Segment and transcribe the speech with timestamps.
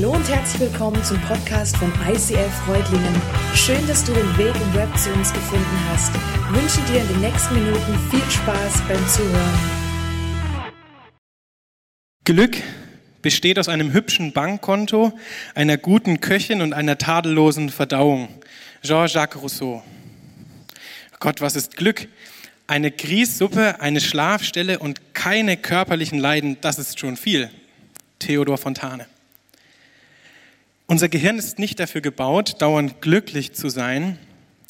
[0.00, 3.20] Hallo und herzlich willkommen zum Podcast von ICF Freudlingen.
[3.52, 6.12] Schön, dass du den Weg im Web zu uns gefunden hast.
[6.14, 9.58] Ich wünsche dir in den nächsten Minuten viel Spaß beim Zuhören.
[12.22, 12.58] Glück
[13.22, 15.18] besteht aus einem hübschen Bankkonto,
[15.56, 18.28] einer guten Köchin und einer tadellosen Verdauung.
[18.84, 19.82] Jean-Jacques Rousseau.
[21.18, 22.06] Gott, was ist Glück?
[22.68, 27.50] Eine Grießsuppe, eine Schlafstelle und keine körperlichen Leiden, das ist schon viel.
[28.20, 29.08] Theodor Fontane.
[30.90, 34.18] Unser Gehirn ist nicht dafür gebaut, dauernd glücklich zu sein,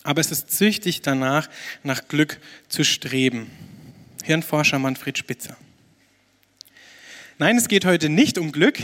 [0.02, 1.48] aber es ist süchtig danach,
[1.84, 3.48] nach Glück zu streben.
[4.24, 5.56] Hirnforscher Manfred Spitzer.
[7.38, 8.80] Nein, es geht heute nicht um Glück,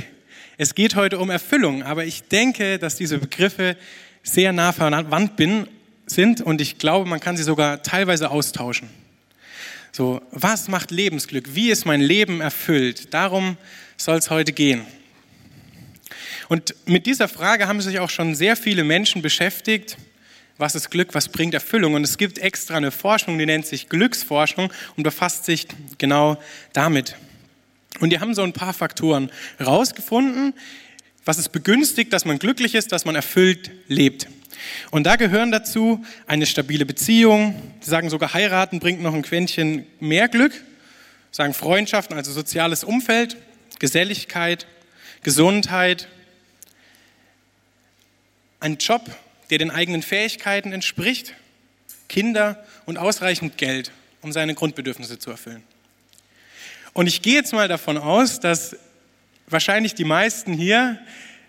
[0.59, 3.77] es geht heute um Erfüllung, aber ich denke, dass diese Begriffe
[4.23, 5.33] sehr nah verwandt
[6.07, 8.89] sind und ich glaube, man kann sie sogar teilweise austauschen.
[9.91, 11.57] So, was macht Lebensglück?
[11.57, 13.13] Wie ist mein Leben erfüllt?
[13.13, 13.57] Darum
[13.97, 14.87] soll es heute gehen.
[16.49, 19.97] Und mit dieser Frage haben sich auch schon sehr viele Menschen beschäftigt.
[20.57, 21.15] Was ist Glück?
[21.15, 21.95] Was bringt Erfüllung?
[21.95, 25.67] Und es gibt extra eine Forschung, die nennt sich Glücksforschung und befasst sich
[25.99, 26.41] genau
[26.73, 27.17] damit.
[28.01, 30.55] Und die haben so ein paar Faktoren rausgefunden,
[31.25, 34.29] was es begünstigt, dass man glücklich ist, dass man erfüllt lebt.
[34.91, 37.61] Und da gehören dazu eine stabile Beziehung.
[37.81, 40.53] Sie sagen sogar, heiraten bringt noch ein Quäntchen mehr Glück.
[41.31, 43.37] Sagen Freundschaften, also soziales Umfeld,
[43.81, 44.67] Geselligkeit,
[45.23, 46.09] Gesundheit,
[48.65, 49.03] ein Job,
[49.51, 51.35] der den eigenen Fähigkeiten entspricht,
[52.09, 55.63] Kinder und ausreichend Geld, um seine Grundbedürfnisse zu erfüllen.
[56.95, 58.75] Und ich gehe jetzt mal davon aus, dass
[59.47, 60.99] wahrscheinlich die meisten hier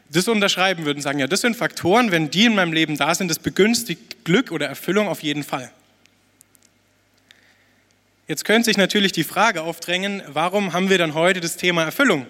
[0.10, 3.30] das unterschreiben würden, sagen, ja, das sind Faktoren, wenn die in meinem Leben da sind,
[3.30, 5.72] das begünstigt Glück oder Erfüllung auf jeden Fall.
[8.28, 12.28] Jetzt könnte sich natürlich die Frage aufdrängen, warum haben wir dann heute das Thema Erfüllung,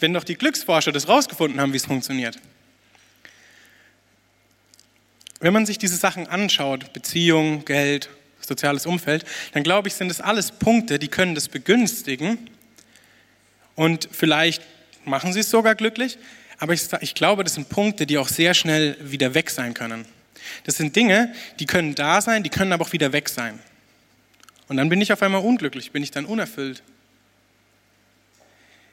[0.00, 2.38] wenn doch die Glücksforscher das rausgefunden haben, wie es funktioniert.
[5.40, 8.08] Wenn man sich diese Sachen anschaut, Beziehung, Geld,
[8.40, 12.50] soziales Umfeld, dann glaube ich, sind es alles Punkte, die können das begünstigen.
[13.74, 14.62] Und vielleicht
[15.04, 16.18] machen sie es sogar glücklich,
[16.58, 20.06] aber ich, ich glaube, das sind Punkte, die auch sehr schnell wieder weg sein können.
[20.64, 23.58] Das sind Dinge, die können da sein, die können aber auch wieder weg sein.
[24.68, 26.82] Und dann bin ich auf einmal unglücklich, bin ich dann unerfüllt.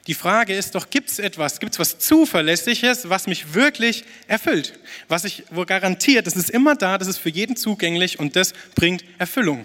[0.06, 4.78] Die Frage ist doch, gibt es etwas, gibt es was Zuverlässliches, was mich wirklich erfüllt?
[5.08, 8.52] Was ich, wo garantiert, das ist immer da, das ist für jeden zugänglich und das
[8.74, 9.64] bringt Erfüllung.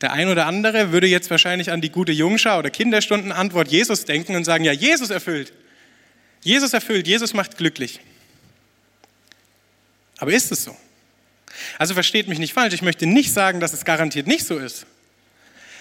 [0.00, 4.34] Der ein oder andere würde jetzt wahrscheinlich an die gute Jungschau oder Kinderstundenantwort Jesus denken
[4.34, 5.52] und sagen, ja, Jesus erfüllt.
[6.42, 8.00] Jesus erfüllt, Jesus macht glücklich.
[10.18, 10.76] Aber ist es so?
[11.78, 14.86] Also versteht mich nicht falsch, ich möchte nicht sagen, dass es garantiert nicht so ist.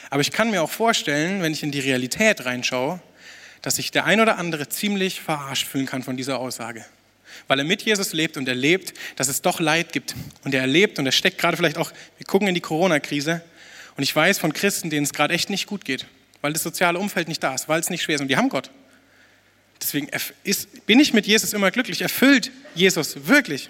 [0.09, 3.00] Aber ich kann mir auch vorstellen, wenn ich in die Realität reinschaue,
[3.62, 6.85] dass sich der ein oder andere ziemlich verarscht fühlen kann von dieser Aussage.
[7.47, 10.16] Weil er mit Jesus lebt und erlebt, dass es doch Leid gibt.
[10.44, 13.41] Und er erlebt und er steckt gerade vielleicht auch, wir gucken in die Corona-Krise.
[13.96, 16.06] Und ich weiß von Christen, denen es gerade echt nicht gut geht,
[16.41, 18.22] weil das soziale Umfeld nicht da ist, weil es nicht schwer ist.
[18.22, 18.72] Und die haben Gott.
[19.81, 20.09] Deswegen
[20.44, 22.01] ist, bin ich mit Jesus immer glücklich.
[22.01, 23.69] Erfüllt Jesus wirklich.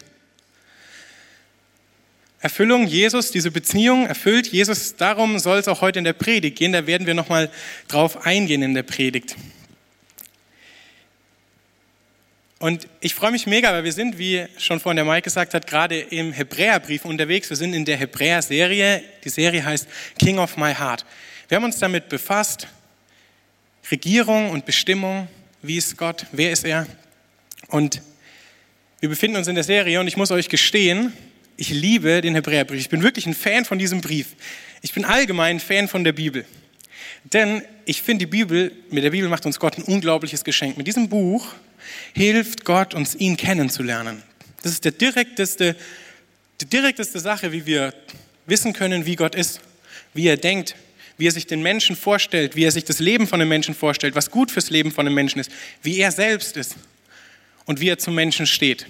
[2.39, 4.95] Erfüllung, Jesus, diese Beziehung erfüllt Jesus.
[4.95, 6.71] Darum soll es auch heute in der Predigt gehen.
[6.71, 7.49] Da werden wir nochmal
[7.87, 9.35] drauf eingehen in der Predigt.
[12.59, 15.67] Und ich freue mich mega, weil wir sind, wie schon vorhin der Mike gesagt hat,
[15.67, 17.49] gerade im Hebräerbrief unterwegs.
[17.49, 19.03] Wir sind in der Hebräer-Serie.
[19.23, 19.87] Die Serie heißt
[20.17, 21.05] King of My Heart.
[21.47, 22.67] Wir haben uns damit befasst.
[23.91, 25.27] Regierung und Bestimmung.
[25.61, 26.25] Wie ist Gott?
[26.31, 26.87] Wer ist er?
[27.67, 28.01] Und
[28.99, 31.13] wir befinden uns in der Serie und ich muss euch gestehen,
[31.57, 32.79] ich liebe den Hebräerbrief.
[32.79, 34.27] Ich bin wirklich ein Fan von diesem Brief.
[34.81, 36.45] Ich bin allgemein Fan von der Bibel.
[37.23, 40.77] Denn ich finde, die Bibel, mit der Bibel macht uns Gott ein unglaubliches Geschenk.
[40.77, 41.47] Mit diesem Buch
[42.13, 44.21] hilft Gott uns, ihn kennenzulernen.
[44.61, 45.75] Das ist der direkteste,
[46.61, 47.93] die direkteste Sache, wie wir
[48.45, 49.59] wissen können, wie Gott ist,
[50.13, 50.75] wie er denkt,
[51.17, 54.15] wie er sich den Menschen vorstellt, wie er sich das Leben von den Menschen vorstellt,
[54.15, 55.51] was gut fürs Leben von den Menschen ist,
[55.81, 56.75] wie er selbst ist
[57.65, 58.85] und wie er zum Menschen steht.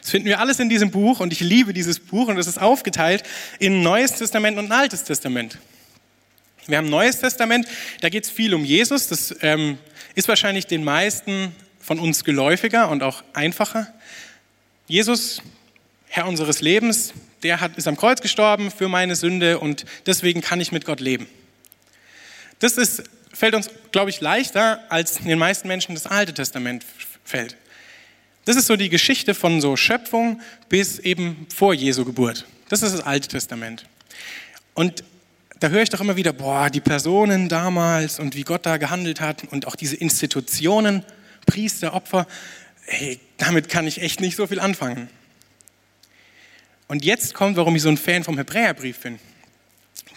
[0.00, 2.60] Das finden wir alles in diesem Buch und ich liebe dieses Buch und es ist
[2.60, 3.22] aufgeteilt
[3.58, 5.58] in Neues Testament und Altes Testament.
[6.66, 7.66] Wir haben Neues Testament,
[8.00, 9.08] da geht es viel um Jesus.
[9.08, 9.78] Das ähm,
[10.14, 13.92] ist wahrscheinlich den meisten von uns geläufiger und auch einfacher.
[14.86, 15.42] Jesus,
[16.06, 17.12] Herr unseres Lebens,
[17.42, 21.00] der hat, ist am Kreuz gestorben für meine Sünde und deswegen kann ich mit Gott
[21.00, 21.26] leben.
[22.58, 23.02] Das ist,
[23.32, 26.84] fällt uns, glaube ich, leichter, als den meisten Menschen das Alte Testament
[27.24, 27.56] fällt.
[28.50, 32.46] Das ist so die Geschichte von so Schöpfung bis eben vor Jesu Geburt.
[32.68, 33.86] Das ist das Alte Testament.
[34.74, 35.04] Und
[35.60, 39.20] da höre ich doch immer wieder, boah, die Personen damals und wie Gott da gehandelt
[39.20, 41.04] hat und auch diese Institutionen,
[41.46, 42.26] Priester, Opfer,
[42.86, 45.08] hey, damit kann ich echt nicht so viel anfangen.
[46.88, 49.20] Und jetzt kommt, warum ich so ein Fan vom Hebräerbrief bin.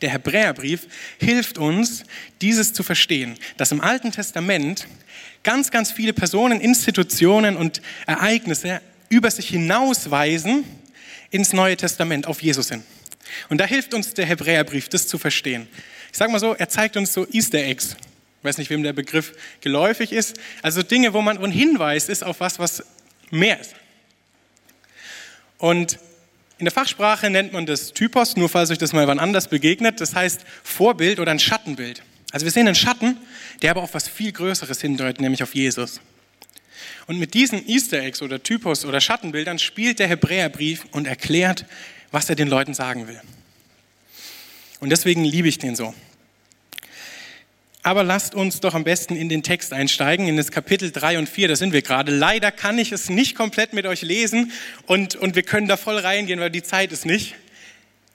[0.02, 0.88] Der Hebräerbrief
[1.20, 2.04] hilft uns,
[2.42, 4.88] dieses zu verstehen, dass im Alten Testament
[5.44, 10.64] ganz, ganz viele Personen, Institutionen und Ereignisse über sich hinausweisen
[11.30, 12.84] ins Neue Testament auf Jesus hin.
[13.50, 15.68] Und da hilft uns der Hebräerbrief, das zu verstehen.
[16.12, 17.96] Ich sage mal so, er zeigt uns so Easter Eggs.
[18.40, 20.38] Ich weiß nicht, wem der Begriff geläufig ist.
[20.62, 22.84] Also Dinge, wo man ein Hinweis ist auf was, was
[23.32, 23.74] mehr ist.
[25.58, 25.98] Und
[26.60, 30.02] in der Fachsprache nennt man das Typos, nur falls euch das mal wann anders begegnet.
[30.02, 32.04] Das heißt Vorbild oder ein Schattenbild.
[32.34, 33.16] Also wir sehen einen Schatten,
[33.62, 36.02] der aber auf was viel Größeres hindeutet, nämlich auf Jesus.
[37.06, 41.66] Und mit diesen Easter Eggs oder Typos oder Schattenbildern spielt der Hebräerbrief und erklärt,
[42.12, 43.22] was er den Leuten sagen will.
[44.80, 45.94] Und deswegen liebe ich den so.
[47.84, 51.30] Aber lasst uns doch am besten in den Text einsteigen, in das Kapitel 3 und
[51.30, 52.12] 4, da sind wir gerade.
[52.12, 54.52] Leider kann ich es nicht komplett mit euch lesen
[54.88, 57.36] und, und wir können da voll reingehen, weil die Zeit ist nicht.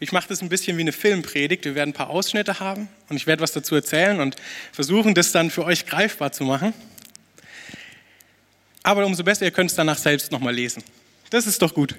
[0.00, 1.64] Ich mache das ein bisschen wie eine Filmpredigt.
[1.64, 4.36] Wir werden ein paar Ausschnitte haben und ich werde was dazu erzählen und
[4.72, 6.72] versuchen, das dann für euch greifbar zu machen.
[8.82, 10.84] Aber umso besser, ihr könnt es danach selbst nochmal lesen.
[11.30, 11.96] Das ist doch gut.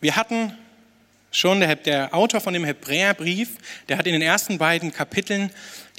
[0.00, 0.54] Wir hatten
[1.32, 3.50] Schon der, der, Autor von dem Hebräerbrief,
[3.88, 5.50] der hat in den ersten beiden Kapiteln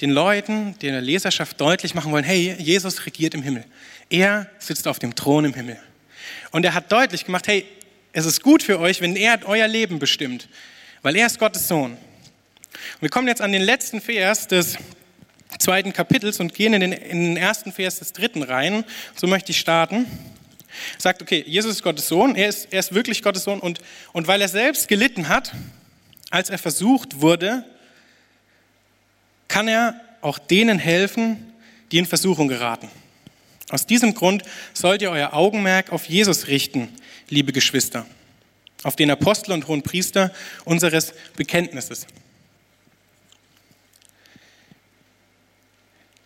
[0.02, 3.64] den Leuten, der Leserschaft deutlich machen wollen, hey, Jesus regiert im Himmel.
[4.10, 5.78] Er sitzt auf dem Thron im Himmel.
[6.50, 7.64] Und er hat deutlich gemacht, hey,
[8.12, 10.48] es ist gut für euch, wenn er euer Leben bestimmt,
[11.02, 11.92] weil er ist Gottes Sohn.
[11.92, 14.76] Und wir kommen jetzt an den letzten Vers des
[15.58, 18.84] zweiten Kapitels und gehen in den, in den ersten Vers des dritten rein.
[19.14, 20.06] So möchte ich starten
[20.98, 23.80] sagt, okay, Jesus ist Gottes Sohn, er ist, er ist wirklich Gottes Sohn und,
[24.12, 25.52] und weil er selbst gelitten hat,
[26.30, 27.64] als er versucht wurde,
[29.48, 31.52] kann er auch denen helfen,
[31.90, 32.88] die in Versuchung geraten.
[33.72, 34.42] Aus diesem Grund
[34.74, 36.90] sollt ihr euer Augenmerk auf Jesus richten,
[37.30, 38.04] liebe Geschwister,
[38.82, 40.30] auf den Apostel und hohen Priester
[40.66, 42.06] unseres Bekenntnisses.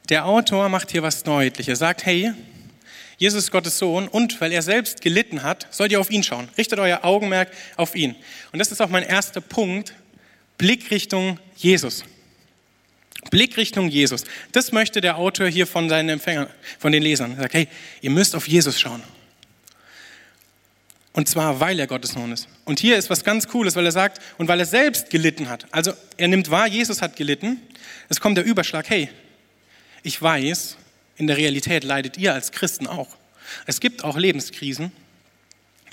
[0.08, 1.68] Der Autor macht hier was deutlich.
[1.68, 2.32] Er sagt, hey,
[3.16, 6.48] Jesus ist Gottes Sohn und weil er selbst gelitten hat, sollt ihr auf ihn schauen.
[6.58, 8.16] Richtet euer Augenmerk auf ihn.
[8.50, 9.94] Und das ist auch mein erster Punkt.
[10.58, 12.02] Blickrichtung Jesus.
[13.30, 14.24] Blickrichtung Jesus.
[14.52, 17.32] Das möchte der Autor hier von seinen Empfängern, von den Lesern.
[17.32, 17.68] Er sagt, hey,
[18.00, 19.02] ihr müsst auf Jesus schauen.
[21.12, 22.46] Und zwar, weil er Gottes Sohn ist.
[22.64, 25.66] Und hier ist was ganz Cooles, weil er sagt, und weil er selbst gelitten hat.
[25.70, 27.60] Also er nimmt wahr, Jesus hat gelitten.
[28.08, 29.08] Es kommt der Überschlag, hey,
[30.02, 30.76] ich weiß,
[31.16, 33.08] in der Realität leidet ihr als Christen auch.
[33.64, 34.92] Es gibt auch Lebenskrisen,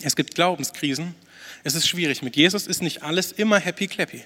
[0.02, 1.16] es gibt Glaubenskrisen.
[1.64, 2.22] Es ist schwierig.
[2.22, 4.24] Mit Jesus ist nicht alles immer happy clappy.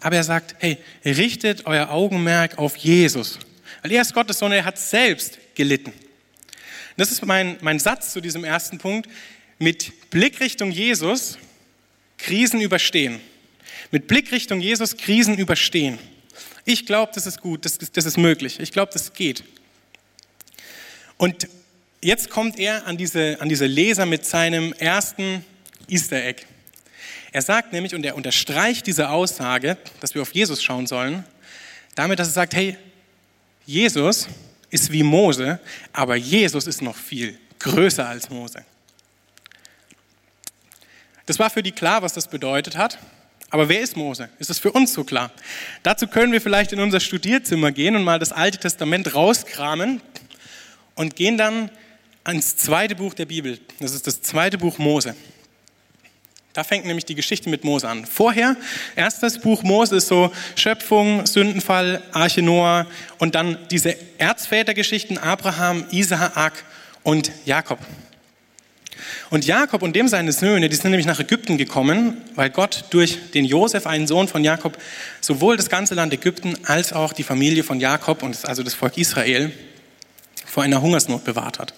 [0.00, 3.38] Aber er sagt, hey, richtet euer Augenmerk auf Jesus.
[3.82, 5.92] Weil er ist Gottes Sohn, er hat selbst gelitten.
[6.96, 9.08] Das ist mein, mein Satz zu diesem ersten Punkt.
[9.58, 11.38] Mit Blickrichtung Jesus
[12.18, 13.20] Krisen überstehen.
[13.90, 15.98] Mit Blickrichtung Jesus Krisen überstehen.
[16.64, 18.60] Ich glaube, das ist gut, das, das ist möglich.
[18.60, 19.44] Ich glaube, das geht.
[21.16, 21.48] Und
[22.00, 25.44] jetzt kommt er an diese, an diese Leser mit seinem ersten
[25.88, 26.44] Easter Egg.
[27.32, 31.24] Er sagt nämlich, und er unterstreicht diese Aussage, dass wir auf Jesus schauen sollen,
[31.94, 32.76] damit, dass er sagt, hey,
[33.66, 34.28] Jesus
[34.70, 35.60] ist wie Mose,
[35.92, 38.64] aber Jesus ist noch viel größer als Mose.
[41.26, 42.98] Das war für die klar, was das bedeutet hat.
[43.50, 44.28] Aber wer ist Mose?
[44.38, 45.32] Ist es für uns so klar?
[45.82, 50.00] Dazu können wir vielleicht in unser Studierzimmer gehen und mal das Alte Testament rauskramen
[50.94, 51.70] und gehen dann
[52.24, 53.58] ans zweite Buch der Bibel.
[53.80, 55.16] Das ist das zweite Buch Mose.
[56.52, 58.04] Da fängt nämlich die Geschichte mit Mose an.
[58.06, 58.56] Vorher,
[58.96, 62.86] erstes Buch Mose ist so Schöpfung, Sündenfall, Arche Noah
[63.18, 66.64] und dann diese Erzvätergeschichten Abraham, Isaak
[67.04, 67.78] und Jakob.
[69.30, 73.30] Und Jakob und dem seine Söhne, die sind nämlich nach Ägypten gekommen, weil Gott durch
[73.30, 74.76] den Josef, einen Sohn von Jakob,
[75.20, 78.98] sowohl das ganze Land Ägypten als auch die Familie von Jakob und also das Volk
[78.98, 79.52] Israel
[80.46, 81.74] vor einer Hungersnot bewahrt hat.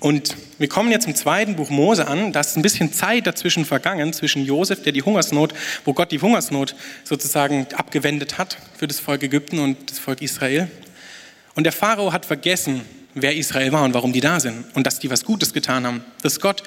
[0.00, 2.32] Und wir kommen jetzt im zweiten Buch Mose an.
[2.32, 5.52] Da ist ein bisschen Zeit dazwischen vergangen, zwischen Josef, der die Hungersnot,
[5.84, 10.70] wo Gott die Hungersnot sozusagen abgewendet hat für das Volk Ägypten und das Volk Israel.
[11.54, 12.80] Und der Pharao hat vergessen,
[13.12, 16.02] wer Israel war und warum die da sind und dass die was Gutes getan haben,
[16.22, 16.62] dass Gott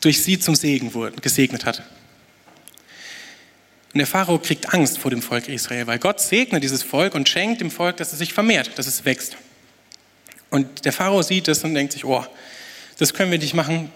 [0.00, 1.82] durch sie zum Segen wurde, gesegnet hat.
[3.92, 7.28] Und der Pharao kriegt Angst vor dem Volk Israel, weil Gott segnet dieses Volk und
[7.28, 9.36] schenkt dem Volk, dass es sich vermehrt, dass es wächst.
[10.52, 12.26] Und der Pharao sieht das und denkt sich, oh,
[12.98, 13.90] das können wir nicht machen.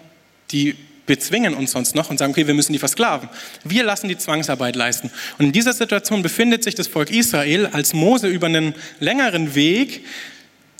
[0.49, 3.29] Die bezwingen uns sonst noch und sagen, okay, wir müssen die versklaven.
[3.63, 5.11] Wir lassen die Zwangsarbeit leisten.
[5.37, 10.03] Und in dieser Situation befindet sich das Volk Israel, als Mose über einen längeren Weg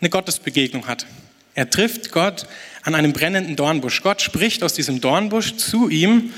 [0.01, 1.05] eine Gottesbegegnung hat.
[1.53, 2.47] Er trifft Gott
[2.81, 4.01] an einem brennenden Dornbusch.
[4.01, 6.33] Gott spricht aus diesem Dornbusch zu ihm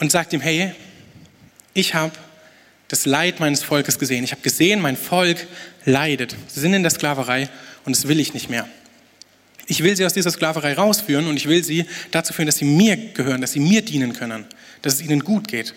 [0.00, 0.72] und sagt ihm, hey,
[1.74, 2.12] ich habe
[2.88, 4.24] das Leid meines Volkes gesehen.
[4.24, 5.46] Ich habe gesehen, mein Volk
[5.84, 6.34] leidet.
[6.48, 7.48] Sie sind in der Sklaverei
[7.84, 8.68] und das will ich nicht mehr.
[9.70, 12.64] Ich will sie aus dieser Sklaverei rausführen und ich will sie dazu führen, dass sie
[12.64, 14.44] mir gehören, dass sie mir dienen können,
[14.82, 15.74] dass es ihnen gut geht.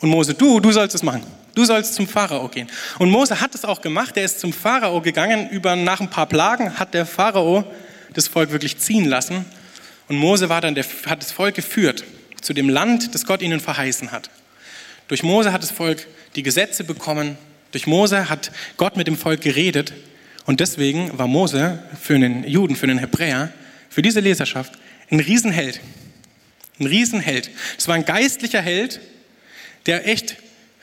[0.00, 1.22] Und Mose, du, du sollst es machen.
[1.54, 2.68] Du sollst zum Pharao gehen.
[2.98, 4.16] Und Mose hat es auch gemacht.
[4.16, 5.50] Er ist zum Pharao gegangen.
[5.50, 7.64] Über, nach ein paar Plagen hat der Pharao
[8.12, 9.44] das Volk wirklich ziehen lassen.
[10.08, 12.02] Und Mose war dann der, hat das Volk geführt
[12.40, 14.30] zu dem Land, das Gott ihnen verheißen hat.
[15.06, 17.38] Durch Mose hat das Volk die Gesetze bekommen.
[17.70, 19.92] Durch Mose hat Gott mit dem Volk geredet.
[20.50, 23.52] Und deswegen war Mose für einen Juden, für einen Hebräer,
[23.88, 24.72] für diese Leserschaft
[25.08, 25.78] ein Riesenheld.
[26.80, 27.52] Ein Riesenheld.
[27.78, 28.98] Es war ein geistlicher Held,
[29.86, 30.34] der echt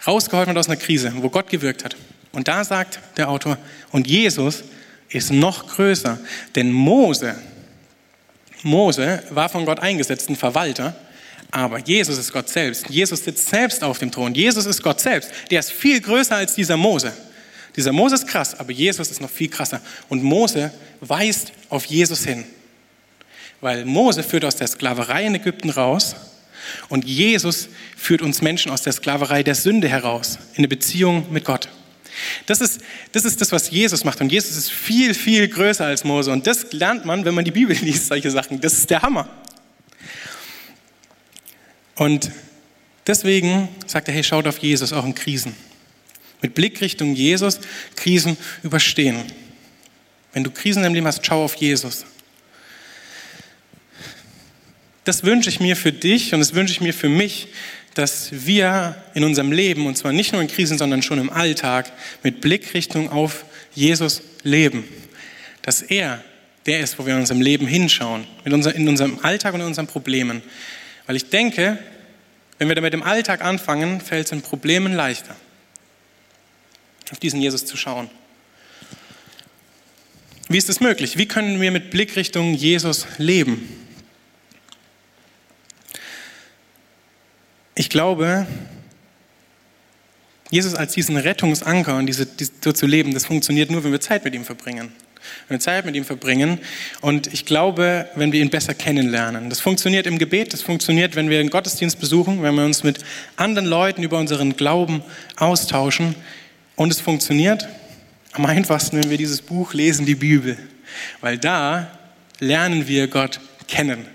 [0.08, 1.98] rausgeholfen hat aus einer Krise, wo Gott gewirkt hat.
[2.32, 3.58] Und da sagt der Autor,
[3.92, 4.64] und Jesus
[5.10, 6.18] ist noch größer,
[6.56, 7.36] denn Mose,
[8.64, 10.96] Mose war von Gott eingesetzt, ein Verwalter,
[11.52, 12.90] aber Jesus ist Gott selbst.
[12.90, 14.34] Jesus sitzt selbst auf dem Thron.
[14.34, 15.30] Jesus ist Gott selbst.
[15.52, 17.12] Der ist viel größer als dieser Mose.
[17.78, 19.82] Dieser Mose ist krass, aber Jesus ist noch viel krasser.
[20.10, 22.44] Und Mose weist auf Jesus hin.
[23.62, 26.16] Weil Mose führt aus der Sklaverei in Ägypten raus
[26.90, 31.46] und Jesus führt uns Menschen aus der Sklaverei der Sünde heraus in eine Beziehung mit
[31.46, 31.70] Gott.
[32.48, 32.82] Das ist,
[33.12, 34.22] das ist das, was Jesus macht.
[34.22, 36.32] Und Jesus ist viel, viel größer als Mose.
[36.32, 38.60] Und das lernt man, wenn man die Bibel liest, solche Sachen.
[38.60, 39.30] Das ist der Hammer.
[41.96, 42.32] Und
[43.06, 45.56] deswegen sagt er, hey, schaut auf Jesus auch in Krisen.
[46.42, 47.60] Mit Blick Richtung Jesus
[47.96, 49.24] Krisen überstehen.
[50.34, 52.06] Wenn du Krisen im Leben hast, schau auf Jesus.
[55.04, 57.48] Das wünsche ich mir für dich und das wünsche ich mir für mich,
[57.96, 61.92] dass wir in unserem Leben, und zwar nicht nur in Krisen, sondern schon im Alltag,
[62.22, 64.84] mit Blickrichtung auf Jesus leben.
[65.64, 66.24] Dass er
[66.68, 70.44] der ist, wo wir in unserem Leben hinschauen, in unserem Alltag und in unseren Problemen.
[71.08, 71.80] Weil ich denke,
[72.60, 75.36] wenn wir damit im Alltag anfangen, fällt es in Problemen leichter
[77.12, 78.10] auf diesen Jesus zu schauen.
[80.50, 81.18] Wie ist es möglich?
[81.18, 83.68] Wie können wir mit Blickrichtung Jesus leben?
[87.76, 88.48] Ich glaube,
[90.50, 94.00] Jesus als diesen Rettungsanker und diese, diese, so zu leben, das funktioniert nur, wenn wir
[94.00, 94.94] Zeit mit ihm verbringen.
[95.48, 96.60] Wenn wir Zeit mit ihm verbringen.
[97.02, 99.50] Und ich glaube, wenn wir ihn besser kennenlernen.
[99.50, 103.00] Das funktioniert im Gebet, das funktioniert, wenn wir einen Gottesdienst besuchen, wenn wir uns mit
[103.36, 105.04] anderen Leuten über unseren Glauben
[105.36, 106.16] austauschen.
[106.78, 107.68] Und es funktioniert
[108.34, 110.58] am einfachsten, wenn wir dieses Buch lesen, die Bibel.
[111.20, 111.92] Weil da
[112.40, 114.06] lernen wir Gott kennen.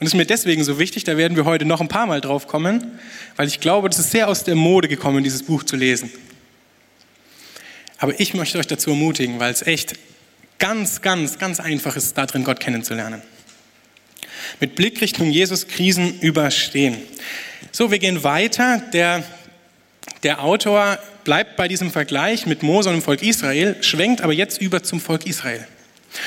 [0.00, 2.22] Und es ist mir deswegen so wichtig, da werden wir heute noch ein paar Mal
[2.22, 2.98] drauf kommen,
[3.36, 6.10] weil ich glaube, das ist sehr aus der Mode gekommen, dieses Buch zu lesen.
[7.98, 9.92] Aber ich möchte euch dazu ermutigen, weil es echt
[10.58, 13.20] ganz, ganz, ganz einfach ist, darin Gott kennenzulernen.
[14.60, 16.96] Mit Blick Richtung Jesus Krisen überstehen.
[17.70, 18.82] So, wir gehen weiter.
[18.94, 19.22] Der,
[20.22, 24.60] der Autor bleibt bei diesem Vergleich mit Mose und dem Volk Israel, schwenkt aber jetzt
[24.60, 25.66] über zum Volk Israel.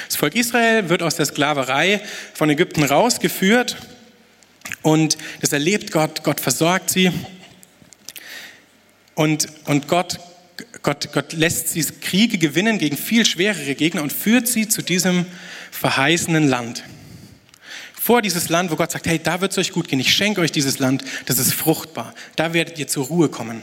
[0.08, 2.02] Das Volk Israel wird aus der Sklaverei
[2.34, 3.78] von Ägypten rausgeführt
[4.82, 7.12] und das erlebt Gott, Gott versorgt sie
[9.16, 10.20] und, und Gott,
[10.82, 15.26] Gott, Gott lässt sie Kriege gewinnen gegen viel schwerere Gegner und führt sie zu diesem
[15.72, 16.84] verheißenen Land.
[17.94, 20.42] Vor dieses Land, wo Gott sagt, hey, da wird es euch gut gehen, ich schenke
[20.42, 23.62] euch dieses Land, das ist fruchtbar, da werdet ihr zur Ruhe kommen.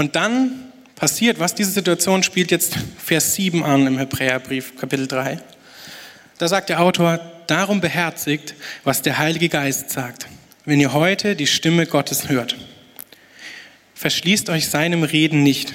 [0.00, 5.38] Und dann passiert was, diese Situation spielt jetzt Vers 7 an im Hebräerbrief, Kapitel 3.
[6.38, 10.26] Da sagt der Autor, darum beherzigt, was der Heilige Geist sagt,
[10.64, 12.56] wenn ihr heute die Stimme Gottes hört.
[13.94, 15.74] Verschließt euch seinem Reden nicht,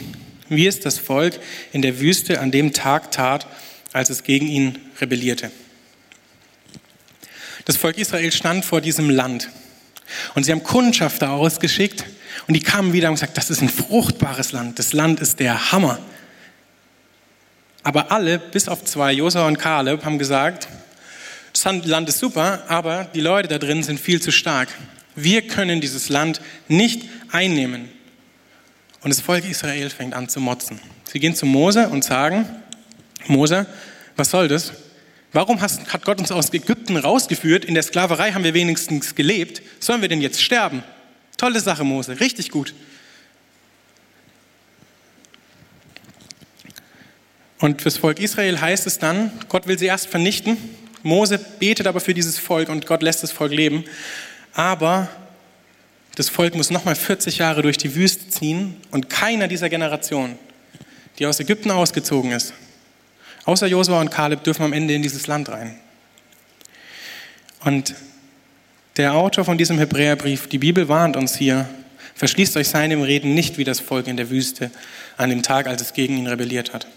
[0.49, 1.39] wie es das Volk
[1.71, 3.45] in der Wüste an dem Tag tat,
[3.93, 5.51] als es gegen ihn rebellierte.
[7.65, 9.49] Das Volk Israel stand vor diesem Land
[10.33, 12.05] und sie haben Kundschafter ausgeschickt,
[12.47, 15.71] und die kamen wieder und gesagt, das ist ein fruchtbares Land, das Land ist der
[15.71, 15.99] Hammer.
[17.83, 20.67] Aber alle, bis auf zwei, Josua und Kaleb, haben gesagt,
[21.53, 24.69] das Land ist super, aber die Leute da drin sind viel zu stark.
[25.15, 27.89] Wir können dieses Land nicht einnehmen.
[29.01, 30.79] Und das Volk Israel fängt an zu motzen.
[31.11, 32.45] Sie gehen zu Mose und sagen,
[33.27, 33.67] Mose,
[34.15, 34.73] was soll das?
[35.31, 37.65] Warum hat Gott uns aus Ägypten rausgeführt?
[37.65, 39.61] In der Sklaverei haben wir wenigstens gelebt.
[39.79, 40.83] Sollen wir denn jetzt sterben?
[41.37, 42.73] Tolle Sache, Mose, richtig gut.
[47.59, 50.57] Und fürs Volk Israel heißt es dann, Gott will sie erst vernichten,
[51.03, 53.85] Mose betet aber für dieses Volk und Gott lässt das Volk leben.
[54.53, 55.07] Aber
[56.15, 60.37] das Volk muss nochmal 40 Jahre durch die Wüste ziehen und keiner dieser Generation,
[61.19, 62.53] die aus Ägypten ausgezogen ist,
[63.43, 65.77] außer Josua und Kaleb, dürfen am Ende in dieses Land rein.
[67.63, 67.93] Und
[68.97, 71.67] der Autor von diesem Hebräerbrief, die Bibel warnt uns hier,
[72.15, 74.71] verschließt euch seinem Reden nicht wie das Volk in der Wüste
[75.17, 76.87] an dem Tag, als es gegen ihn rebelliert hat.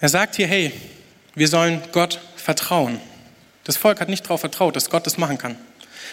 [0.00, 0.72] Er sagt hier, hey,
[1.34, 3.00] wir sollen Gott vertrauen.
[3.64, 5.56] Das Volk hat nicht darauf vertraut, dass Gott das machen kann.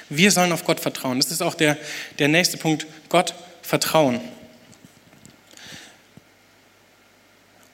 [0.10, 1.20] Wir sollen auf Gott vertrauen.
[1.20, 1.78] Das ist auch der,
[2.20, 4.20] der nächste Punkt, Gott vertrauen.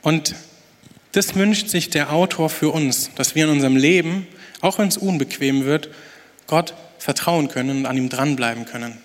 [0.01, 0.35] Und
[1.13, 4.27] das wünscht sich der Autor für uns, dass wir in unserem Leben,
[4.61, 5.89] auch wenn es unbequem wird,
[6.47, 8.97] Gott vertrauen können und an ihm dranbleiben können.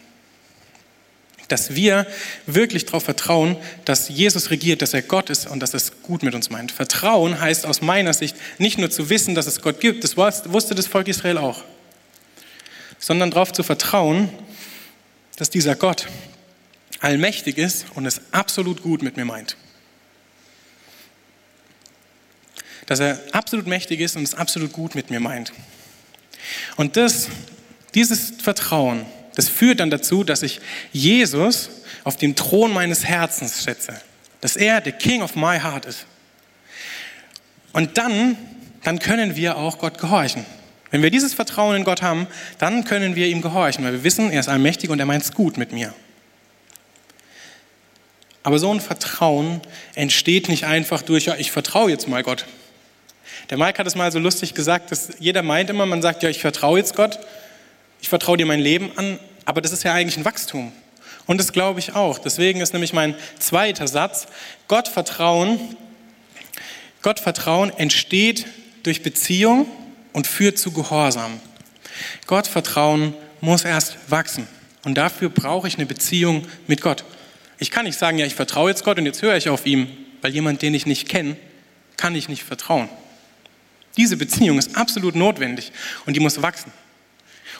[1.48, 2.06] Dass wir
[2.46, 6.34] wirklich darauf vertrauen, dass Jesus regiert, dass er Gott ist und dass es gut mit
[6.34, 6.72] uns meint.
[6.72, 10.74] Vertrauen heißt aus meiner Sicht nicht nur zu wissen, dass es Gott gibt, das wusste
[10.74, 11.62] das Volk Israel auch,
[12.98, 14.28] sondern darauf zu vertrauen,
[15.36, 16.08] dass dieser Gott
[17.00, 19.56] allmächtig ist und es absolut gut mit mir meint.
[22.86, 25.52] Dass er absolut mächtig ist und es absolut gut mit mir meint.
[26.76, 27.28] Und das,
[27.94, 30.60] dieses Vertrauen, das führt dann dazu, dass ich
[30.92, 31.70] Jesus
[32.04, 34.00] auf dem Thron meines Herzens schätze.
[34.40, 36.06] Dass er der King of my heart ist.
[37.72, 38.36] Und dann,
[38.84, 40.46] dann können wir auch Gott gehorchen.
[40.90, 42.26] Wenn wir dieses Vertrauen in Gott haben,
[42.58, 45.32] dann können wir ihm gehorchen, weil wir wissen, er ist allmächtig und er meint es
[45.32, 45.92] gut mit mir.
[48.42, 49.60] Aber so ein Vertrauen
[49.94, 52.46] entsteht nicht einfach durch, ja, ich vertraue jetzt mal Gott.
[53.50, 56.28] Der Mike hat es mal so lustig gesagt, dass jeder meint immer, man sagt, ja,
[56.28, 57.18] ich vertraue jetzt Gott,
[58.00, 60.72] ich vertraue dir mein Leben an, aber das ist ja eigentlich ein Wachstum.
[61.26, 62.18] Und das glaube ich auch.
[62.18, 64.26] Deswegen ist nämlich mein zweiter Satz,
[64.68, 65.76] Gott vertrauen,
[67.02, 68.46] Gott vertrauen entsteht
[68.82, 69.66] durch Beziehung
[70.12, 71.40] und führt zu Gehorsam.
[72.26, 74.48] Gott vertrauen muss erst wachsen.
[74.84, 77.04] Und dafür brauche ich eine Beziehung mit Gott.
[77.58, 79.88] Ich kann nicht sagen, ja, ich vertraue jetzt Gott und jetzt höre ich auf ihm,
[80.22, 81.36] weil jemand, den ich nicht kenne,
[81.96, 82.88] kann ich nicht vertrauen.
[83.96, 85.72] Diese Beziehung ist absolut notwendig
[86.04, 86.72] und die muss wachsen.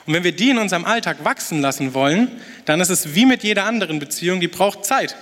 [0.05, 2.31] Und wenn wir die in unserem Alltag wachsen lassen wollen,
[2.65, 5.17] dann ist es wie mit jeder anderen Beziehung, die braucht Zeit.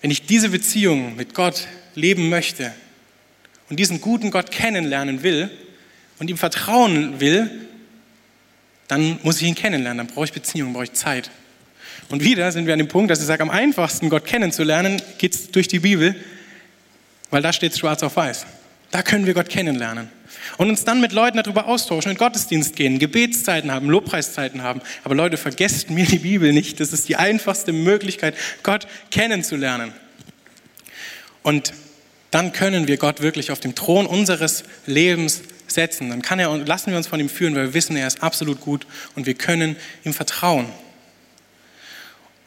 [0.00, 2.72] Wenn ich diese Beziehung mit Gott leben möchte
[3.68, 5.50] und diesen guten Gott kennenlernen will
[6.18, 7.68] und ihm vertrauen will,
[8.88, 11.30] dann muss ich ihn kennenlernen, dann brauche ich Beziehung, brauche ich Zeit.
[12.08, 15.34] Und wieder sind wir an dem Punkt, dass ich sage, am einfachsten Gott kennenzulernen, geht
[15.34, 16.16] es durch die Bibel,
[17.30, 18.46] weil da steht es schwarz auf weiß.
[18.90, 20.08] Da können wir Gott kennenlernen.
[20.56, 24.80] Und uns dann mit Leuten darüber austauschen, in Gottesdienst gehen, Gebetszeiten haben, Lobpreiszeiten haben.
[25.04, 26.80] Aber Leute, vergesst mir die Bibel nicht.
[26.80, 29.92] Das ist die einfachste Möglichkeit, Gott kennenzulernen.
[31.42, 31.72] Und
[32.30, 36.10] dann können wir Gott wirklich auf dem Thron unseres Lebens setzen.
[36.10, 38.60] Dann kann er, lassen wir uns von ihm führen, weil wir wissen, er ist absolut
[38.60, 40.66] gut und wir können ihm vertrauen.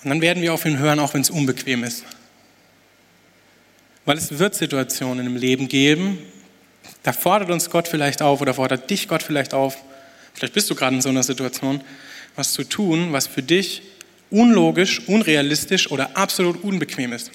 [0.03, 2.03] Und dann werden wir auf ihn hören, auch wenn es unbequem ist.
[4.05, 6.17] Weil es wird Situationen im Leben geben,
[7.03, 9.77] da fordert uns Gott vielleicht auf oder fordert dich Gott vielleicht auf,
[10.33, 11.81] vielleicht bist du gerade in so einer Situation,
[12.35, 13.81] was zu tun, was für dich
[14.29, 17.31] unlogisch, unrealistisch oder absolut unbequem ist.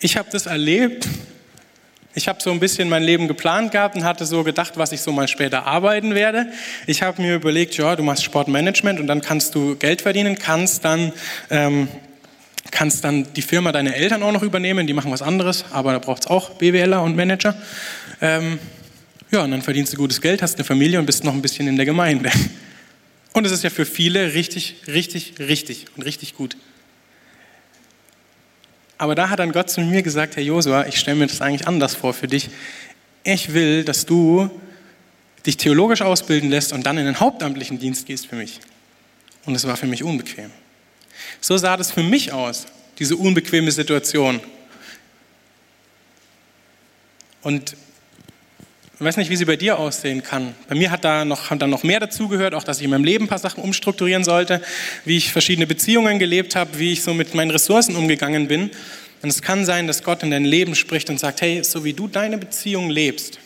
[0.00, 1.06] Ich habe das erlebt.
[2.14, 5.02] Ich habe so ein bisschen mein Leben geplant gehabt und hatte so gedacht, was ich
[5.02, 6.46] so mal später arbeiten werde.
[6.86, 10.84] Ich habe mir überlegt, ja, du machst Sportmanagement und dann kannst du Geld verdienen, kannst
[10.84, 11.12] dann
[11.50, 11.88] ähm,
[12.70, 15.98] kannst dann die Firma deiner Eltern auch noch übernehmen, die machen was anderes, aber da
[15.98, 17.54] braucht es auch BWLer und Manager.
[18.20, 18.58] Ähm,
[19.30, 21.68] ja, und dann verdienst du gutes Geld, hast eine Familie und bist noch ein bisschen
[21.68, 22.30] in der Gemeinde.
[23.32, 26.56] Und es ist ja für viele richtig, richtig, richtig und richtig gut.
[28.98, 31.68] Aber da hat dann Gott zu mir gesagt, Herr Josua, ich stelle mir das eigentlich
[31.68, 32.50] anders vor für dich.
[33.22, 34.50] Ich will, dass du
[35.46, 38.60] dich theologisch ausbilden lässt und dann in den hauptamtlichen Dienst gehst für mich.
[39.46, 40.50] Und es war für mich unbequem.
[41.40, 42.66] So sah das für mich aus,
[42.98, 44.40] diese unbequeme Situation.
[47.42, 47.74] Und
[49.00, 50.54] ich weiß nicht, wie sie bei dir aussehen kann.
[50.68, 53.04] Bei mir hat da noch, hat da noch mehr dazugehört, auch dass ich in meinem
[53.04, 54.60] Leben ein paar Sachen umstrukturieren sollte,
[55.06, 58.70] wie ich verschiedene Beziehungen gelebt habe, wie ich so mit meinen Ressourcen umgegangen bin.
[59.22, 61.94] Und es kann sein, dass Gott in dein Leben spricht und sagt, hey, so wie
[61.94, 63.38] du deine Beziehung lebst,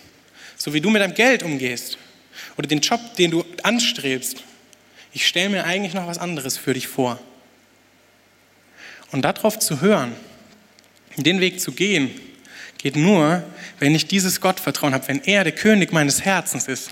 [0.56, 1.98] so wie du mit deinem Geld umgehst
[2.56, 4.42] oder den Job, den du anstrebst,
[5.12, 7.20] ich stelle mir eigentlich noch was anderes für dich vor.
[9.14, 10.10] Und darauf zu hören,
[11.16, 12.10] den Weg zu gehen,
[12.78, 13.44] geht nur,
[13.78, 16.90] wenn ich dieses Gottvertrauen habe, wenn er der König meines Herzens ist.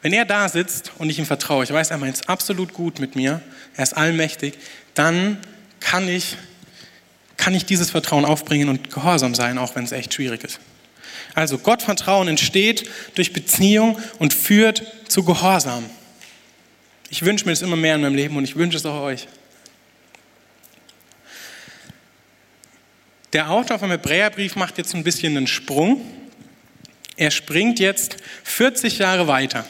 [0.00, 2.98] Wenn er da sitzt und ich ihm vertraue, ich weiß, er meint es absolut gut
[2.98, 3.42] mit mir,
[3.76, 4.54] er ist allmächtig,
[4.94, 5.36] dann
[5.80, 6.38] kann ich,
[7.36, 10.60] kann ich dieses Vertrauen aufbringen und gehorsam sein, auch wenn es echt schwierig ist.
[11.34, 15.84] Also Gottvertrauen entsteht durch Beziehung und führt zu Gehorsam.
[17.10, 19.28] Ich wünsche mir das immer mehr in meinem Leben und ich wünsche es auch euch.
[23.34, 26.00] Der Autor vom Hebräerbrief macht jetzt ein bisschen einen Sprung.
[27.16, 29.66] Er springt jetzt 40 Jahre weiter.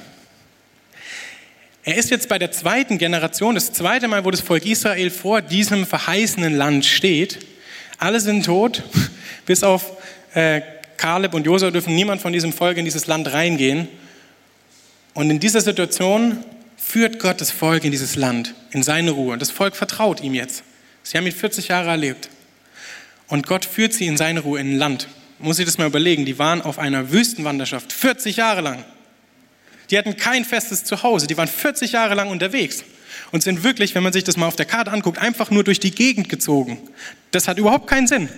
[1.82, 5.40] Er ist jetzt bei der zweiten Generation, das zweite Mal, wo das Volk Israel vor
[5.40, 7.38] diesem verheißenen Land steht.
[7.96, 8.82] Alle sind tot,
[9.46, 9.96] bis auf
[10.34, 10.60] äh,
[10.98, 13.88] Kaleb und Josua dürfen niemand von diesem Volk in dieses Land reingehen.
[15.14, 16.44] Und in dieser Situation
[16.76, 19.32] führt Gott das Volk in dieses Land, in seine Ruhe.
[19.32, 20.64] Und das Volk vertraut ihm jetzt.
[21.02, 22.28] Sie haben ihn 40 Jahre erlebt.
[23.28, 25.08] Und Gott führt sie in seine Ruhe, in ein Land.
[25.38, 28.84] Muss ich das mal überlegen, die waren auf einer Wüstenwanderschaft 40 Jahre lang.
[29.90, 32.84] Die hatten kein festes Zuhause, die waren 40 Jahre lang unterwegs
[33.32, 35.80] und sind wirklich, wenn man sich das mal auf der Karte anguckt, einfach nur durch
[35.80, 36.78] die Gegend gezogen.
[37.30, 38.28] Das hat überhaupt keinen Sinn.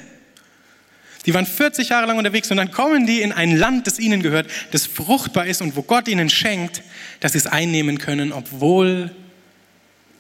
[1.27, 4.23] Die waren 40 Jahre lang unterwegs und dann kommen die in ein Land, das ihnen
[4.23, 6.83] gehört, das fruchtbar ist und wo Gott ihnen schenkt,
[7.21, 9.11] dass sie es einnehmen können, obwohl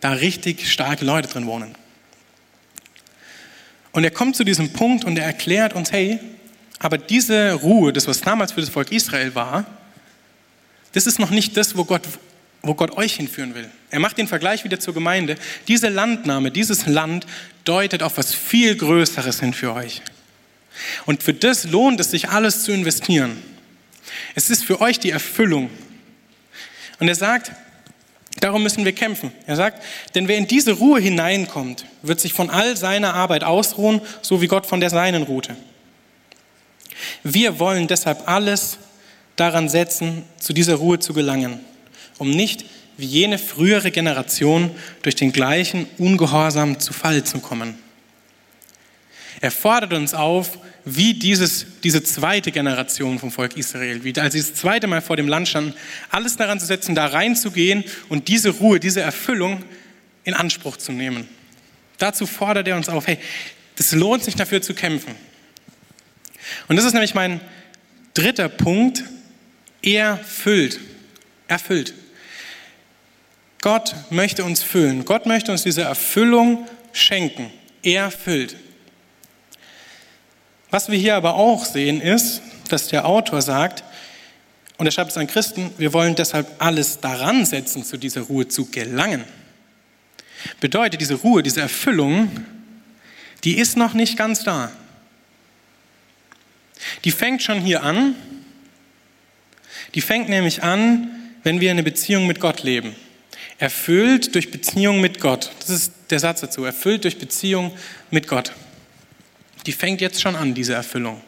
[0.00, 1.74] da richtig starke Leute drin wohnen.
[3.96, 6.18] Und er kommt zu diesem Punkt und er erklärt uns, hey,
[6.80, 9.64] aber diese Ruhe, das was damals für das Volk Israel war,
[10.92, 12.02] das ist noch nicht das, wo Gott,
[12.60, 13.70] wo Gott euch hinführen will.
[13.90, 15.36] Er macht den Vergleich wieder zur Gemeinde.
[15.66, 17.26] Diese Landnahme, dieses Land
[17.64, 20.02] deutet auf was viel Größeres hin für euch.
[21.06, 23.42] Und für das lohnt es sich, alles zu investieren.
[24.34, 25.70] Es ist für euch die Erfüllung.
[26.98, 27.50] Und er sagt,
[28.40, 29.32] darum müssen wir kämpfen.
[29.46, 29.82] Er sagt,
[30.14, 34.46] denn wer in diese Ruhe hineinkommt, wird sich von all seiner Arbeit ausruhen, so wie
[34.46, 35.56] Gott von der seinen ruhte.
[37.22, 38.78] Wir wollen deshalb alles
[39.36, 41.60] daran setzen, zu dieser Ruhe zu gelangen,
[42.18, 42.64] um nicht
[42.96, 44.70] wie jene frühere Generation
[45.02, 47.78] durch den gleichen Ungehorsam zu Fall zu kommen.
[49.40, 54.40] Er fordert uns auf, wie dieses, diese zweite Generation vom Volk Israel, wie als sie
[54.40, 55.74] das zweite Mal vor dem Land standen,
[56.10, 59.64] alles daran zu setzen, da reinzugehen und diese Ruhe, diese Erfüllung
[60.24, 61.28] in Anspruch zu nehmen.
[61.98, 63.18] Dazu fordert er uns auf, hey,
[63.76, 65.14] das lohnt sich dafür zu kämpfen.
[66.68, 67.40] Und das ist nämlich mein
[68.14, 69.04] dritter Punkt,
[69.82, 70.80] erfüllt.
[71.48, 71.94] Erfüllt.
[73.60, 75.04] Gott möchte uns füllen.
[75.04, 77.50] Gott möchte uns diese Erfüllung schenken.
[77.82, 78.56] Erfüllt.
[80.76, 83.82] Was wir hier aber auch sehen ist, dass der Autor sagt,
[84.76, 88.46] und er schreibt es an Christen, wir wollen deshalb alles daran setzen, zu dieser Ruhe
[88.46, 89.24] zu gelangen.
[90.60, 92.28] Bedeutet, diese Ruhe, diese Erfüllung,
[93.42, 94.70] die ist noch nicht ganz da.
[97.04, 98.14] Die fängt schon hier an,
[99.94, 101.08] die fängt nämlich an,
[101.42, 102.94] wenn wir eine Beziehung mit Gott leben.
[103.56, 105.52] Erfüllt durch Beziehung mit Gott.
[105.60, 106.64] Das ist der Satz dazu.
[106.64, 107.72] Erfüllt durch Beziehung
[108.10, 108.52] mit Gott.
[109.66, 111.20] Die fängt jetzt schon an, diese Erfüllung.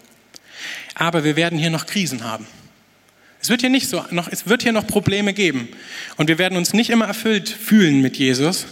[0.95, 2.47] Aber wir werden hier noch Krisen haben.
[3.41, 5.69] Es wird hier nicht so, noch, es wird hier noch Probleme geben.
[6.17, 8.67] Und wir werden uns nicht immer erfüllt fühlen mit Jesus.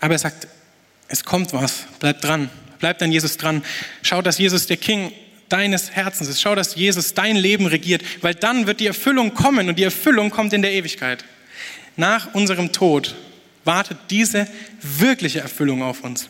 [0.00, 0.46] Aber er sagt,
[1.08, 1.86] es kommt was.
[1.98, 2.50] Bleibt dran.
[2.78, 3.64] Bleibt an Jesus dran.
[4.02, 5.12] Schau, dass Jesus der King
[5.48, 6.40] deines Herzens ist.
[6.40, 10.30] Schau, dass Jesus dein Leben regiert, weil dann wird die Erfüllung kommen und die Erfüllung
[10.30, 11.24] kommt in der Ewigkeit.
[11.96, 13.14] Nach unserem Tod
[13.64, 14.46] wartet diese
[14.82, 16.28] wirkliche Erfüllung auf uns.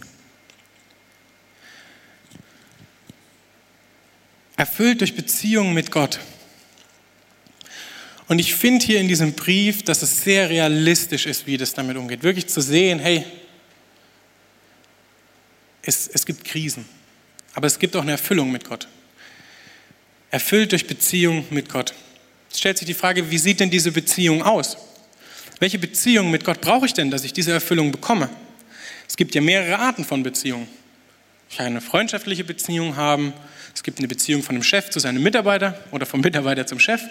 [4.57, 6.21] Erfüllt durch Beziehungen mit Gott.
[8.29, 11.97] Und ich finde hier in diesem Brief, dass es sehr realistisch ist, wie das damit
[11.97, 12.23] umgeht.
[12.23, 13.25] Wirklich zu sehen, hey,
[15.83, 16.85] es, es gibt Krisen,
[17.55, 18.88] aber es gibt auch eine Erfüllung mit Gott
[20.31, 21.95] erfüllt durch Beziehung mit Gott.
[22.51, 24.77] Es stellt sich die Frage, wie sieht denn diese Beziehung aus?
[25.61, 28.29] Welche Beziehung mit Gott brauche ich denn, dass ich diese Erfüllung bekomme?
[29.09, 30.69] Es gibt ja mehrere Arten von Beziehungen.
[31.49, 33.33] Ich kann eine freundschaftliche Beziehung haben.
[33.77, 37.03] Es gibt eine Beziehung von einem Chef zu seinem Mitarbeiter oder vom Mitarbeiter zum Chef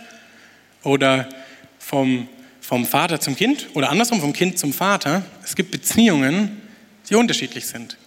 [0.82, 1.30] oder
[1.78, 2.28] vom,
[2.60, 5.24] vom Vater zum Kind oder andersrum vom Kind zum Vater.
[5.44, 6.60] Es gibt Beziehungen,
[7.08, 7.98] die unterschiedlich sind.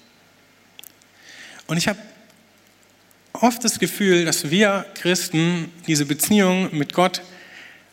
[1.68, 2.00] Und ich habe
[3.32, 7.22] oft das Gefühl, dass wir Christen diese Beziehung mit Gott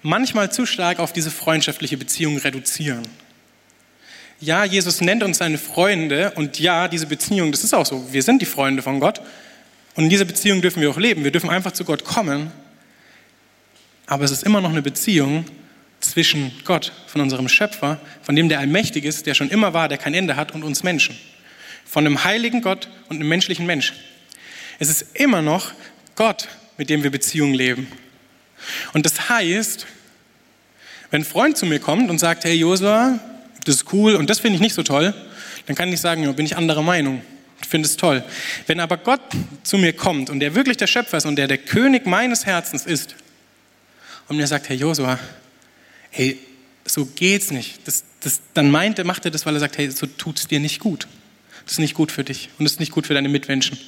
[0.01, 3.07] manchmal zu stark auf diese freundschaftliche Beziehung reduzieren.
[4.39, 8.11] Ja, Jesus nennt uns seine Freunde und ja, diese Beziehung, das ist auch so.
[8.11, 9.21] Wir sind die Freunde von Gott
[9.95, 11.23] und in dieser Beziehung dürfen wir auch leben.
[11.23, 12.51] Wir dürfen einfach zu Gott kommen,
[14.05, 15.45] aber es ist immer noch eine Beziehung
[15.99, 19.97] zwischen Gott, von unserem Schöpfer, von dem der allmächtig ist, der schon immer war, der
[19.97, 21.17] kein Ende hat, und uns Menschen.
[21.85, 23.93] Von einem heiligen Gott und einem menschlichen Mensch.
[24.79, 25.71] Es ist immer noch
[26.15, 27.87] Gott, mit dem wir Beziehungen leben.
[28.93, 29.87] Und das heißt,
[31.09, 33.19] wenn ein Freund zu mir kommt und sagt, hey Josua,
[33.63, 35.13] das ist cool und das finde ich nicht so toll,
[35.65, 37.21] dann kann ich sagen, ja, bin ich anderer Meinung.
[37.61, 38.23] Ich finde es toll.
[38.67, 39.21] Wenn aber Gott
[39.63, 42.85] zu mir kommt und der wirklich der Schöpfer ist und der der König meines Herzens
[42.85, 43.15] ist
[44.27, 45.19] und mir sagt, Herr Josua,
[46.11, 46.39] hey,
[46.85, 47.79] so geht's nicht.
[47.87, 50.79] Das, das, dann meint, macht er das, weil er sagt, hey, so tut's dir nicht
[50.79, 51.07] gut.
[51.65, 53.79] Das ist nicht gut für dich und das ist nicht gut für deine Mitmenschen.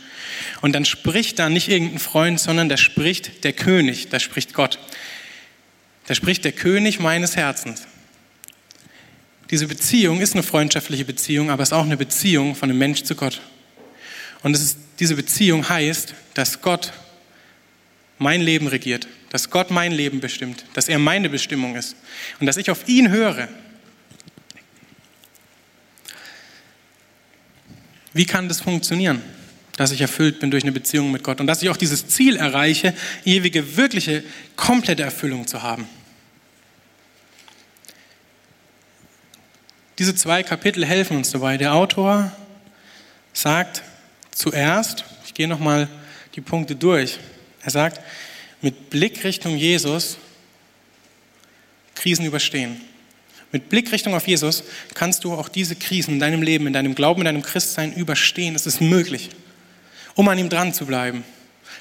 [0.61, 4.79] Und dann spricht da nicht irgendein Freund, sondern da spricht der König, da spricht Gott.
[6.07, 7.85] Da spricht der König meines Herzens.
[9.51, 13.03] Diese Beziehung ist eine freundschaftliche Beziehung, aber es ist auch eine Beziehung von einem Mensch
[13.03, 13.41] zu Gott.
[14.47, 16.93] Und ist, diese Beziehung heißt, dass Gott
[18.17, 21.97] mein Leben regiert, dass Gott mein Leben bestimmt, dass er meine Bestimmung ist
[22.39, 23.49] und dass ich auf ihn höre.
[28.13, 29.21] Wie kann das funktionieren,
[29.75, 32.37] dass ich erfüllt bin durch eine Beziehung mit Gott und dass ich auch dieses Ziel
[32.37, 32.93] erreiche,
[33.25, 34.23] ewige, wirkliche,
[34.55, 35.89] komplette Erfüllung zu haben?
[39.99, 41.57] Diese zwei Kapitel helfen uns dabei.
[41.57, 42.31] Der Autor
[43.33, 43.83] sagt
[44.37, 45.87] zuerst, ich gehe nochmal
[46.35, 47.17] die Punkte durch,
[47.63, 47.99] er sagt,
[48.61, 50.17] mit Blick Richtung Jesus
[51.95, 52.79] Krisen überstehen.
[53.51, 57.21] Mit Blickrichtung auf Jesus kannst du auch diese Krisen in deinem Leben, in deinem Glauben,
[57.21, 58.55] in deinem Christsein überstehen.
[58.55, 59.29] Es ist möglich,
[60.15, 61.23] um an ihm dran zu bleiben.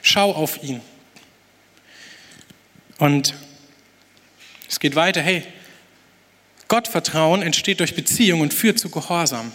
[0.03, 0.81] Schau auf ihn.
[2.99, 3.35] Und
[4.69, 5.43] es geht weiter, hey,
[6.69, 9.53] Gottvertrauen entsteht durch Beziehung und führt zu Gehorsam.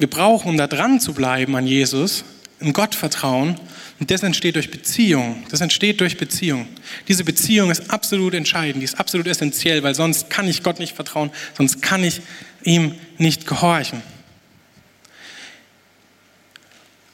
[0.00, 2.24] Wir brauchen, um da dran zu bleiben an Jesus,
[2.58, 3.60] ein Gottvertrauen.
[3.98, 5.42] Und das entsteht durch Beziehung.
[5.50, 6.66] Das entsteht durch Beziehung.
[7.06, 10.96] Diese Beziehung ist absolut entscheidend, die ist absolut essentiell, weil sonst kann ich Gott nicht
[10.96, 12.22] vertrauen, sonst kann ich
[12.62, 14.00] ihm nicht gehorchen.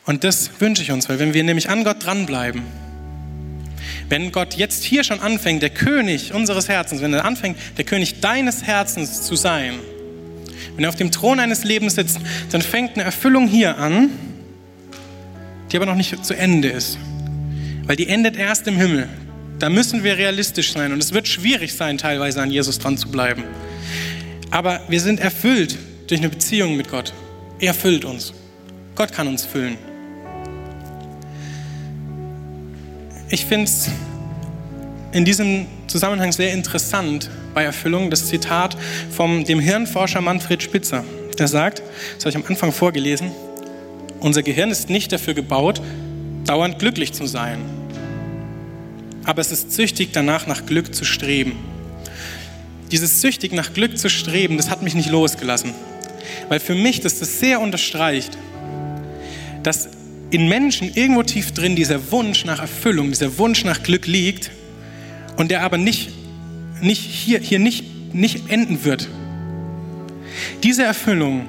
[0.05, 2.63] Und das wünsche ich uns, weil wenn wir nämlich an Gott dranbleiben,
[4.09, 8.21] wenn Gott jetzt hier schon anfängt, der König unseres Herzens, wenn er anfängt, der König
[8.21, 9.81] deines Herzens zu sein,
[10.77, 12.21] wenn er auf dem Thron eines Lebens sitzt,
[12.53, 14.11] dann fängt eine Erfüllung hier an,
[15.73, 16.99] die aber noch nicht zu Ende ist.
[17.85, 19.09] Weil die endet erst im Himmel.
[19.59, 23.11] Da müssen wir realistisch sein und es wird schwierig sein, teilweise an Jesus dran zu
[23.11, 23.45] bleiben.
[24.51, 27.15] Aber wir sind erfüllt durch eine Beziehung mit Gott.
[27.59, 28.35] Er füllt uns.
[28.95, 29.79] Gott kann uns füllen.
[33.29, 33.89] Ich finde es
[35.13, 38.77] in diesem Zusammenhang sehr interessant bei Erfüllung das Zitat
[39.11, 41.05] vom dem Hirnforscher Manfred Spitzer.
[41.39, 41.81] Der sagt,
[42.15, 43.31] das habe ich am Anfang vorgelesen,
[44.21, 45.81] unser Gehirn ist nicht dafür gebaut,
[46.45, 47.61] dauernd glücklich zu sein.
[49.25, 51.53] Aber es ist süchtig danach, nach Glück zu streben.
[52.93, 55.73] Dieses süchtig nach Glück zu streben, das hat mich nicht losgelassen.
[56.51, 58.37] Weil für mich das das sehr unterstreicht,
[59.63, 59.89] dass
[60.29, 64.51] in Menschen irgendwo tief drin dieser Wunsch nach Erfüllung, dieser Wunsch nach Glück liegt
[65.39, 66.11] und der aber nicht,
[66.81, 69.09] nicht hier, hier nicht, nicht enden wird.
[70.63, 71.49] Diese Erfüllung,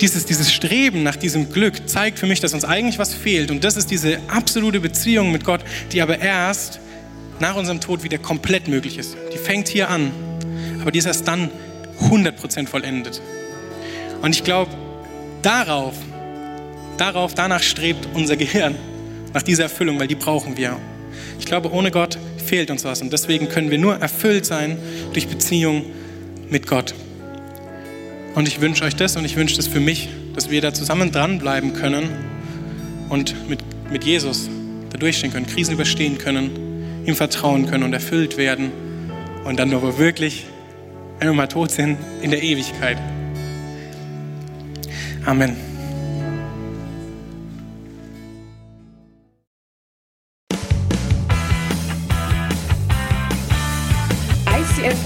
[0.00, 3.50] dieses, dieses Streben nach diesem Glück zeigt für mich, dass uns eigentlich was fehlt.
[3.50, 6.80] Und das ist diese absolute Beziehung mit Gott, die aber erst
[7.38, 9.16] nach unserem Tod wieder komplett möglich ist.
[9.32, 10.10] Die fängt hier an,
[10.80, 11.50] aber die ist erst dann
[12.00, 13.20] 100% vollendet.
[14.22, 14.70] Und ich glaube,
[15.42, 15.94] darauf
[17.00, 18.74] darauf, danach strebt unser Gehirn,
[19.32, 20.76] nach dieser Erfüllung, weil die brauchen wir.
[21.38, 24.78] Ich glaube, ohne Gott fehlt uns was und deswegen können wir nur erfüllt sein
[25.12, 25.84] durch Beziehung
[26.50, 26.94] mit Gott.
[28.34, 31.10] Und ich wünsche euch das und ich wünsche das für mich, dass wir da zusammen
[31.10, 32.08] dranbleiben können
[33.08, 34.48] und mit, mit Jesus
[34.90, 38.70] da durchstehen können, Krisen überstehen können, ihm vertrauen können und erfüllt werden
[39.44, 40.46] und dann aber wirklich,
[41.18, 42.98] wenn wir mal tot sind, in der Ewigkeit.
[45.24, 45.69] Amen.